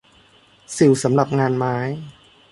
[0.77, 1.77] สิ่วสำหรับงานไม้